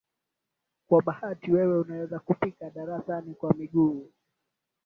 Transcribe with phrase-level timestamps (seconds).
[0.87, 4.09] Kwa bahati wewe unaweza kufika darasani kwa miguu.